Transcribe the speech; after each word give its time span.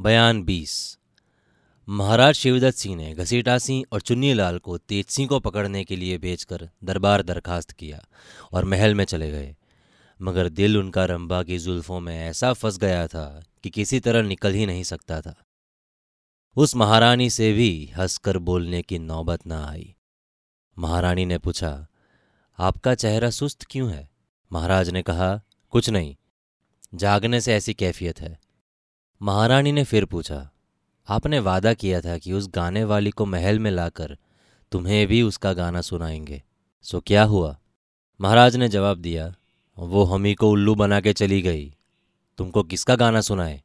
बयान 0.00 0.42
बीस। 0.42 0.98
महाराज 1.88 2.34
शिवदत्त 2.34 2.78
सिंह 2.78 2.96
ने 2.96 3.14
घसीटा 3.14 3.58
सिंह 3.58 3.84
और 3.92 4.00
चुन्नी 4.00 4.34
लाल 4.34 4.58
को 4.58 4.78
तेज 4.78 5.06
सिंह 5.06 5.28
को 5.28 5.40
पकड़ने 5.40 5.84
के 5.84 5.96
लिए 5.96 6.18
भेजकर 6.18 6.70
दरबार 6.84 7.22
दरखास्त 7.22 7.70
किया 7.70 8.08
और 8.52 8.64
महल 8.64 8.94
में 8.94 9.04
चले 9.04 9.30
गए। 9.30 9.56
मगर 10.22 10.48
दिल 10.48 10.78
उनका 10.78 11.04
रंबा 11.04 11.42
की 11.42 11.58
जुल्फों 11.58 12.00
में 12.00 12.28
ऐसा 12.28 12.52
फंस 12.52 12.78
गया 12.78 13.06
था 13.06 13.44
कि 13.62 13.70
किसी 13.70 14.00
तरह 14.00 14.22
निकल 14.22 14.52
ही 14.52 14.66
नहीं 14.66 14.82
सकता 14.82 15.20
था। 15.20 15.44
उस 16.56 16.76
महारानी 16.76 17.30
से 17.30 17.52
भी 17.52 17.92
हंसकर 17.96 18.38
बोलने 18.38 18.82
की 18.82 18.98
नौबत 18.98 19.46
ना 19.46 19.66
आई। 19.68 19.94
महारानी 20.78 21.24
ने 21.24 21.38
पूछा, 21.38 21.86
आपका 22.58 22.94
चेहरा 22.94 23.30
सुस्त 23.30 23.66
क्यों 23.70 23.92
है? 23.92 24.10
महाराज 24.52 24.90
ने 24.90 25.02
कहा, 25.02 25.40
कुछ 25.70 25.90
नहीं। 25.90 26.16
जागने 26.94 27.40
से 27.40 27.54
ऐसी 27.54 27.74
कैफियत 27.74 28.20
है। 28.20 28.39
महारानी 29.22 29.72
ने 29.72 29.84
फिर 29.84 30.04
पूछा, 30.04 30.50
आपने 31.08 31.38
वादा 31.38 31.74
किया 31.74 32.00
था 32.00 32.18
कि 32.18 32.32
उस 32.32 32.48
गाने 32.48 32.84
वाली 32.84 33.10
को 33.10 33.26
महल 33.26 33.58
में 33.58 33.70
लाकर 33.70 34.16
तुम्हें 34.72 35.06
भी 35.06 35.22
उसका 35.22 35.52
गाना 35.52 35.80
सुनाएँगे। 35.80 36.42
सो 36.82 37.00
क्या 37.00 37.24
हुआ? 37.24 37.58
महाराज 38.20 38.56
ने 38.56 38.68
जवाब 38.68 38.98
दिया, 38.98 39.34
वो 39.78 40.04
हमी 40.04 40.34
को 40.34 40.50
उल्लू 40.50 40.74
बना 40.74 41.00
के 41.00 41.12
चली 41.12 41.42
गई। 41.42 41.74
तुमको 42.38 42.62
किसका 42.62 42.96
गाना 42.96 43.20
सुनाए? 43.20 43.62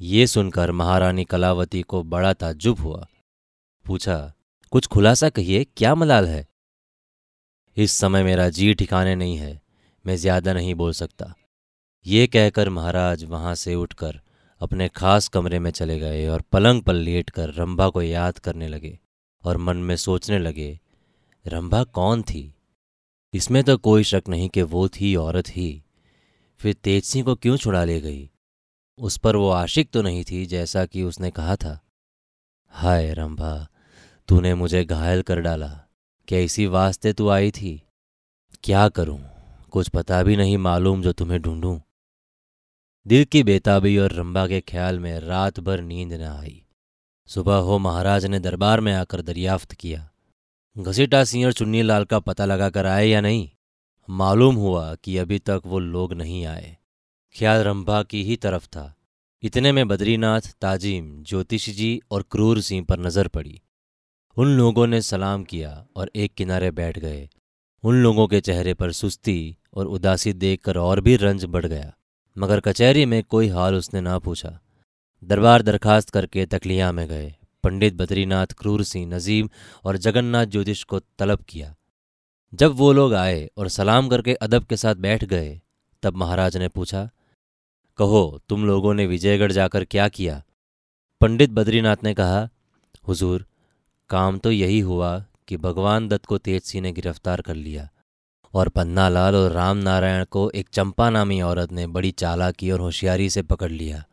ये 0.00 0.26
सुनकर 0.26 0.72
महारानी 0.72 1.24
कलावती 1.24 1.82
को 1.82 2.02
बड़ा 2.02 2.32
ताज्जुब 2.32 2.80
हुआ। 2.80 3.06
पूछा, 3.86 4.32
कुछ 4.72 4.86
खुलासा 4.86 5.28
कहिए, 5.28 5.64
क्या 5.76 5.94
मलाल 5.94 6.26
है? 6.26 6.46
इस 7.76 7.92
समय 7.92 8.22
मेरा 8.22 8.48
जी 8.48 8.72
ठिकाने 8.74 9.14
नहीं 9.14 9.36
है, 9.36 9.60
मैं 10.06 10.16
ज़्यादा 10.16 10.52
नहीं 10.52 10.74
बोल 10.74 10.92
सकता। 10.92 11.34
ये 12.06 12.26
कहकर 12.26 12.68
महाराज 12.68 13.24
वहाँ 13.24 13.54
से 13.54 13.74
उठकर 13.74 14.20
अपने 14.60 14.88
खास 14.88 15.28
कमरे 15.28 15.58
में 15.58 15.70
चले 15.70 15.98
गए 15.98 16.26
और 16.28 16.40
पलंग 16.40 16.82
पर 16.82 16.94
लेट 16.94 17.30
कर 17.30 17.54
रंभा 17.54 17.88
को 17.88 18.02
याद 18.02 18.38
करने 18.38 18.68
लगे 18.68 18.98
और 19.44 19.56
मन 19.56 19.76
में 19.76 19.96
सोचने 19.96 20.38
लगे, 20.38 20.80
रंभा 21.46 21.84
कौन 21.84 22.22
थी? 22.22 22.54
इसमें 23.34 23.64
तो 23.64 23.76
कोई 23.76 24.04
शक 24.04 24.22
नहीं 24.28 24.48
कि 24.48 24.62
वो 24.62 24.88
थी 24.88 25.16
औरत 25.16 25.48
ही। 25.48 25.82
फिर 26.58 26.74
तेज 26.74 27.04
सिंह 27.04 27.24
को 27.24 27.34
क्यों 27.34 27.56
छुड़ा 27.56 27.84
ले 27.84 28.00
गई? 28.00 28.30
उस 28.98 29.18
पर 29.18 29.36
वो 29.36 29.50
आशिक 29.50 29.90
तो 29.90 30.02
नहीं 30.02 30.24
थी 30.24 30.46
जैसा 30.46 30.86
कि 30.86 31.02
उसने 31.02 31.30
कहा 31.30 31.56
था। 31.56 31.80
हाय 32.68 33.14
रंभा, 33.14 33.68
तूने 34.28 34.54
मुझे 34.54 34.84
घायल 34.84 35.22
कर 35.22 35.40
डाला। 35.40 35.80
क्या 36.28 36.38
इसी 36.38 36.66
वास्ते 36.66 37.12
तू 37.12 37.28
आई 37.28 37.50
थी? 37.50 37.82
क्या 38.64 38.88
करूँ? 38.88 39.20
कुछ 39.70 39.88
पता 39.88 40.22
भी 40.22 40.36
नहीं 40.36 40.58
मालूम 40.58 41.02
जो 41.02 41.12
तुम्हें 41.12 41.42
ढूंढूं। 41.42 41.80
दिल 43.08 43.24
की 43.24 43.42
बेताबी 43.42 43.98
और 43.98 44.12
रंबा 44.12 44.46
के 44.46 44.60
ख्याल 44.60 44.98
में 44.98 45.20
रात 45.20 45.60
भर 45.60 45.80
नींद 45.80 46.12
न 46.12 46.22
आई। 46.22 46.66
सुबह 47.26 47.54
हो, 47.54 47.78
महाराज 47.78 48.26
ने 48.26 48.40
दरबार 48.40 48.80
में 48.80 48.92
आकर 48.94 49.22
दरियाफ्त 49.22 49.72
किया। 49.72 50.10
घसीटा 50.78 51.24
सिंह 51.24 51.46
और 51.46 51.52
चुन्नी 51.52 51.82
लाल 51.82 52.04
का 52.04 52.18
पता 52.18 52.44
लगाकर 52.44 52.86
आए 52.86 53.06
या 53.06 53.20
नहीं, 53.20 53.48
मालूम 54.08 54.54
हुआ 54.54 54.94
कि 54.94 55.16
अभी 55.16 55.38
तक 55.38 55.62
वो 55.66 55.78
लोग 55.78 56.12
नहीं 56.12 56.46
आए। 56.46 56.76
ख्याल 57.38 57.62
रंभा 57.62 58.02
की 58.02 58.22
ही 58.22 58.36
तरफ़ 58.36 58.66
था। 58.66 58.94
इतने 59.42 59.72
में 59.72 59.88
बद्रीनाथ, 59.88 60.40
ताजिम, 60.60 61.22
ज्योतिष 61.22 61.70
जी 61.70 62.00
और 62.10 62.24
क्रूर 62.30 62.60
सिंह 62.60 62.84
पर 62.84 62.98
नज़र 62.98 63.28
पड़ी। 63.28 63.60
उन 64.36 64.48
लोगों 64.48 64.86
ने 64.86 65.02
सलाम 65.02 65.44
किया 65.44 65.86
और 65.96 66.10
एक 66.16 66.34
किनारे 66.34 66.70
बैठ 66.70 66.98
गए। 66.98 67.28
उन 67.84 67.94
लोगों 67.94 68.28
के 68.28 68.40
चेहरे 68.40 68.74
पर 68.74 68.92
सुस्ती 68.92 69.56
और 69.74 69.86
उदासी 69.86 70.32
देखकर 70.32 70.76
और 70.76 71.00
भी 71.00 71.16
रंज 71.16 71.44
बढ़ 71.44 71.66
गया। 71.66 71.94
मगर 72.38 72.60
कचहरी 72.60 73.06
में 73.06 73.22
कोई 73.24 73.48
हाल 73.48 73.74
उसने 73.74 74.00
ना 74.00 74.18
पूछा। 74.18 74.60
दरबार 75.24 75.62
दरखास्त 75.62 76.10
करके 76.10 76.46
तकलिया 76.46 76.92
में 76.92 77.08
गए। 77.08 77.34
पंडित 77.64 77.94
बद्रीनाथ, 77.94 78.46
क्रूर 78.46 78.82
सिंह, 78.82 79.14
नजीम 79.14 79.48
और 79.84 79.96
जगन्नाथ 79.96 80.46
ज्योतिष 80.46 80.84
को 80.84 80.98
तलब 80.98 81.38
किया। 81.48 81.74
जब 82.54 82.72
वो 82.72 82.92
लोग 82.92 83.14
आए 83.14 83.50
और 83.56 83.68
सलाम 83.68 84.08
करके 84.08 84.34
अदब 84.34 84.64
के 84.64 84.76
साथ 84.76 84.94
बैठ 84.94 85.24
गए, 85.24 85.60
तब 86.02 86.16
महाराज 86.16 86.56
ने 86.56 86.68
पूछा, 86.68 87.10
कहो, 87.96 88.40
तुम 88.48 88.66
लोगों 88.66 88.94
ने 88.94 89.06
विजयगढ़ 89.06 89.52
जाकर 89.52 89.84
क्या 89.84 90.08
किया? 90.08 90.42
पंडित 91.20 91.50
बद्रीनाथ 91.50 91.96
ने 92.04 92.14
कहा, 92.14 92.48
हुजूर, 93.08 93.46
काम 94.10 94.38
तो 94.38 94.50
यही 94.50 94.80
हुआ 94.80 95.24
कि 95.48 95.56
भगवान 95.56 96.08
दत्त 96.08 96.26
को 96.26 96.38
तेज 96.38 96.62
सिंह 96.62 96.82
ने 96.82 96.92
गिरफ़्तार 96.92 97.40
कर 97.40 97.54
लिया। 97.54 97.88
और 98.58 98.68
पन्नालाल 98.68 99.34
और 99.36 99.50
राम 99.52 99.76
नारायण 99.76 100.24
को 100.24 100.50
एक 100.50 100.68
चंपा 100.72 101.08
नामी 101.10 101.40
औरत 101.42 101.72
ने 101.72 101.86
बड़ी 101.86 102.10
चालाकी 102.10 102.70
और 102.70 102.80
होशियारी 102.80 103.28
से 103.30 103.42
पकड़ 103.42 103.70
लिया। 103.70 104.04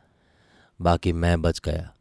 बाकी 0.80 1.14
मैं 1.14 1.42
बच 1.42 1.62
गया। 1.66 1.92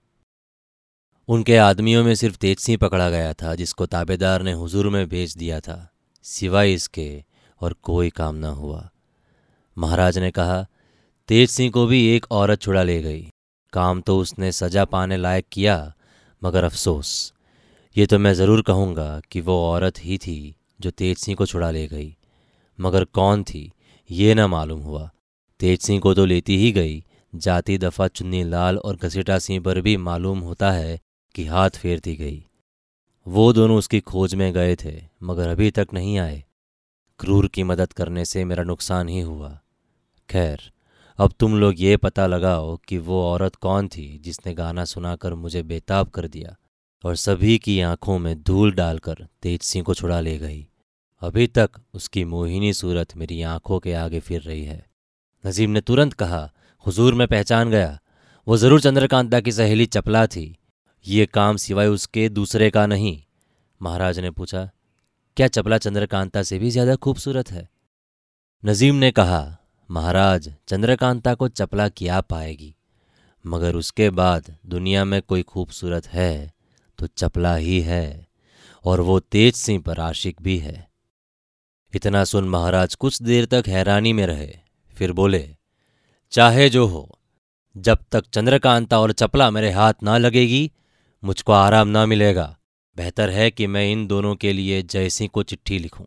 उनके 1.28 1.56
आदमियों 1.56 2.02
में 2.04 2.14
सिर्फ़ 2.14 2.36
तेज 2.36 2.58
सिंह 2.58 2.78
पकड़ा 2.78 3.08
गया 3.10 3.32
था, 3.32 3.54
जिसको 3.54 3.86
ताबेदार 3.86 4.42
ने 4.42 4.52
हुजूर 4.52 4.88
में 4.88 5.08
भेज 5.08 5.36
दिया 5.36 5.60
था। 5.60 5.76
सिवाय 6.24 6.72
इसके 6.72 7.24
और 7.60 7.72
कोई 7.82 8.10
काम 8.10 8.36
न 8.36 8.44
हुआ। 8.44 8.88
महाराज 9.76 10.18
ने 10.18 10.30
कहा 10.30 10.66
तेज 11.28 11.48
सिंह 11.50 11.70
को 11.70 11.86
भी 11.86 12.06
एक 12.06 12.26
औरत 12.30 12.60
छुड़ा 12.60 12.82
ले 12.82 13.00
गई। 13.02 13.22
काम 13.72 14.00
तो 14.00 14.18
उसने 14.18 14.50
सजा 14.52 14.84
पाने 14.84 15.16
लायक 15.16 15.46
किया, 15.52 15.94
मगर 16.42 16.64
अफसोस। 16.64 17.32
ये 17.96 18.06
तो 18.06 18.18
मैं 18.18 18.34
ज़रूर 18.34 18.62
कहूँगा 18.62 19.20
कि 19.30 19.40
वो 19.40 19.58
औरत 19.70 19.98
ही 19.98 20.18
थी 20.18 20.54
जो 20.80 20.90
तेज 20.90 21.16
सिंह 21.18 21.36
को 21.36 21.46
छुड़ा 21.46 21.70
ले 21.70 21.86
गई। 21.86 22.16
मगर 22.80 23.04
कौन 23.04 23.44
थी, 23.44 23.72
ये 24.10 24.34
न 24.34 24.40
मालूम 24.40 24.80
हुआ। 24.80 25.10
तेज 25.60 25.80
सिंह 25.80 26.00
को 26.00 26.14
तो 26.14 26.24
लेती 26.24 26.58
ही 26.58 26.72
गई। 26.72 27.04
जाती 27.34 27.78
दफ़ा 27.78 28.08
चुन्नी 28.08 28.44
लाल 28.44 28.78
और 28.78 28.96
घसीटा 28.96 29.38
सिंह 29.38 29.62
पर 29.62 29.80
भी 29.80 29.96
मालूम 29.96 30.38
होता 30.38 30.70
है 30.72 31.00
कि 31.34 31.46
हाथ 31.46 31.70
फेरती 31.70 32.16
गई। 32.16 32.44
वो 33.26 33.52
दोनों 33.52 33.78
उसकी 33.78 34.00
खोज 34.00 34.34
में 34.34 34.52
गए 34.52 34.76
थे, 34.76 35.02
मगर 35.22 35.48
अभी 35.48 35.70
तक 35.70 35.88
नहीं 35.94 36.18
आए। 36.18 36.44
क्रूर 37.18 37.48
की 37.48 37.62
मदद 37.62 37.92
करने 37.92 38.24
से 38.24 38.44
मेरा 38.44 38.62
नुकसान 38.62 39.08
ही 39.08 39.20
हुआ। 39.20 39.60
खैर, 40.30 40.72
अब 41.18 41.32
तुम 41.40 41.58
लोग 41.58 41.74
ये 41.78 41.96
पता 41.96 42.26
लगाओ 42.26 42.76
कि 42.76 42.98
वो 42.98 43.22
औरत 43.24 43.54
कौन 43.54 43.88
थी 43.88 44.18
जिसने 44.18 44.54
गाना 44.54 44.84
सुनाकर 44.84 45.34
मुझे 45.34 45.62
बेताब 45.62 46.08
कर 46.08 46.28
दिया 46.28 46.56
और 47.04 47.16
सभी 47.16 47.58
की 47.58 47.80
आँखों 47.80 48.18
में 48.18 48.42
धूल 48.42 48.72
डालकर 48.72 49.26
तेज 49.42 49.62
सिंह 49.62 49.84
को 49.84 49.94
छुड़ा 49.94 50.20
ले 50.20 50.38
गई। 50.38 50.68
अभी 51.24 51.46
तक 51.48 51.70
उसकी 51.94 52.24
मोहिनी 52.24 52.72
सूरत 52.72 53.16
मेरी 53.16 53.40
आँखों 53.44 53.78
के 53.80 53.92
आगे 53.94 54.20
फिर 54.20 54.40
रही 54.40 54.64
है। 54.64 54.84
नजीम 55.44 55.70
ने 55.70 55.80
तुरंत 55.80 56.12
कहा, 56.12 56.50
हुजूर, 56.86 57.14
मैं 57.14 57.26
पहचान 57.28 57.70
गया। 57.70 57.98
वो 58.46 58.56
ज़रूर 58.56 58.80
चंद्रकांता 58.80 59.40
की 59.40 59.52
सहेली 59.52 59.86
चपला 59.86 60.26
थी। 60.26 60.56
ये 61.06 61.26
काम 61.26 61.56
सिवाय 61.56 61.86
उसके 61.88 62.28
दूसरे 62.28 62.70
का 62.70 62.86
नहीं। 62.86 63.20
महाराज 63.80 64.20
ने 64.20 64.30
पूछा, 64.30 64.68
क्या 65.36 65.48
चपला 65.48 65.78
चंद्रकांता 65.78 66.42
से 66.42 66.58
भी 66.58 66.70
ज़्यादा 66.70 66.94
खूबसूरत 66.96 67.50
है? 67.50 67.68
नजीम 68.62 68.94
ने 68.94 69.10
कहा, 69.10 69.56
महाराज, 69.88 70.52
चंद्रकांता 70.68 71.34
को 71.34 71.48
चपला 71.48 71.88
क्या 71.90 72.20
पाएगी? 72.20 72.74
मगर 73.44 73.76
उसके 73.76 74.10
बाद 74.12 74.54
दुनिया 74.66 75.04
में 75.04 75.20
कोई 75.22 75.42
खूबसूरत 75.44 76.06
है 76.08 76.52
तो 76.98 77.06
चपला 77.08 77.54
ही 77.56 77.80
है 77.80 78.26
और 78.84 79.00
वो 79.00 79.18
तेज 79.20 79.54
सिंह 79.54 79.82
पर 79.82 80.00
आशिक 80.00 80.42
भी 80.42 80.58
है। 80.58 80.93
इतना 81.94 82.24
सुन 82.24 82.48
महाराज 82.48 82.94
कुछ 82.94 83.22
देर 83.22 83.44
तक 83.44 83.64
हैरानी 83.66 84.12
में 84.12 84.26
रहे। 84.26 84.54
फिर 84.94 85.12
बोले, 85.12 85.48
चाहे 86.32 86.68
जो 86.68 86.86
हो, 86.86 87.18
जब 87.76 87.98
तक 88.12 88.24
चंद्रकांता 88.32 88.98
और 89.00 89.12
चपला 89.12 89.50
मेरे 89.50 89.70
हाथ 89.70 89.94
ना 90.02 90.18
लगेगी, 90.18 90.70
मुझको 91.22 91.52
आराम 91.52 91.88
ना 91.88 92.06
मिलेगा। 92.06 92.56
बेहतर 92.96 93.30
है 93.30 93.50
कि 93.50 93.66
मैं 93.66 93.90
इन 93.92 94.06
दोनों 94.06 94.34
के 94.36 94.52
लिए 94.52 94.82
जयसिंह 94.82 95.30
को 95.32 95.42
चिट्ठी 95.42 95.78
लिखूं। 95.78 96.04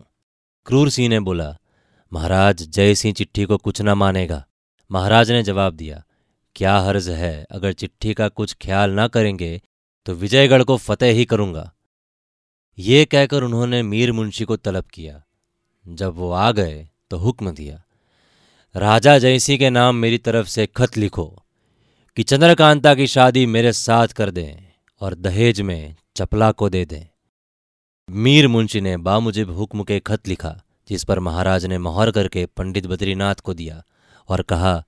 क्रूर 0.65 0.89
सिंह 0.89 1.09
ने 1.09 1.19
बोला, 1.19 1.55
महाराज, 2.11 2.63
जयसिंह 2.63 3.13
चिट्ठी 3.13 3.45
को 3.45 3.57
कुछ 3.57 3.81
ना 3.81 3.95
मानेगा। 3.95 4.43
महाराज 4.91 5.31
ने 5.31 5.43
जवाब 5.43 5.73
दिया, 5.73 6.03
क्या 6.55 6.77
हर्ज 6.77 7.09
है, 7.09 7.45
अगर 7.51 7.73
चिट्ठी 7.73 8.13
का 8.13 8.27
कुछ 8.29 8.55
ख्याल 8.61 8.91
ना 8.91 9.07
करेंगे 9.07 9.61
तो 10.05 10.13
विजयगढ़ 10.13 10.63
को 10.63 10.78
फतेह 10.78 11.13
ही 11.13 11.25
करूँगा। 11.25 11.72
ये 12.78 13.05
कहकर 13.05 13.43
उन्होंने 13.43 13.81
मीर 13.83 14.11
मुंशी 14.11 14.45
को 14.45 14.55
तलब 14.57 14.83
किया। 14.83 15.22
जब 15.87 16.16
वो 16.16 16.31
आ 16.31 16.51
गए 16.51 16.87
तो 17.11 17.17
हुक्म 17.17 17.51
दिया, 17.51 17.81
राजा 18.75 19.17
जयसिंह 19.19 19.57
के 19.59 19.69
नाम 19.69 19.95
मेरी 19.95 20.17
तरफ़ 20.17 20.47
से 20.47 20.66
खत 20.67 20.97
लिखो 20.97 21.25
कि 22.17 22.23
चंद्रकांता 22.23 22.93
की 22.95 23.07
शादी 23.07 23.45
मेरे 23.45 23.72
साथ 23.73 24.07
कर 24.07 24.31
दें 24.31 24.57
और 25.01 25.16
दहेज 25.16 25.61
में 25.61 25.95
चपला 26.16 26.51
को 26.51 26.69
दे 26.69 26.84
दें। 26.85 27.05
मीर 28.09 28.47
मुंशी 28.47 28.81
ने 28.81 28.95
बामुजिब 28.97 29.51
हुक्म 29.51 29.84
के 29.84 29.99
खत 29.99 30.28
लिखा, 30.28 30.55
जिस 30.89 31.03
पर 31.03 31.19
महाराज 31.19 31.66
ने 31.66 31.78
मोहर 31.78 32.11
करके 32.11 32.45
पंडित 32.47 32.87
बद्रीनाथ 32.87 33.35
को 33.35 33.53
दिया 33.53 33.83
और 34.29 34.41
कहा, 34.41 34.83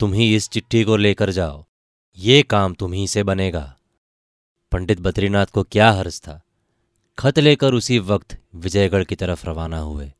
तुम 0.00 0.12
ही 0.12 0.34
इस 0.36 0.48
चिट्ठी 0.48 0.84
को 0.84 0.96
लेकर 0.96 1.30
जाओ, 1.30 1.64
ये 2.18 2.42
काम 2.42 2.74
तुम 2.74 2.92
ही 2.92 3.06
से 3.06 3.22
बनेगा। 3.22 3.72
पंडित 4.72 5.00
बद्रीनाथ 5.00 5.46
को 5.46 5.62
क्या 5.62 5.90
हर्ज 5.90 6.20
था? 6.20 6.40
खत 7.18 7.38
लेकर 7.38 7.74
उसी 7.74 7.98
वक्त 7.98 8.36
विजयगढ़ 8.54 9.04
की 9.04 9.16
तरफ़ 9.16 9.46
रवाना 9.46 9.78
हुए। 9.78 10.12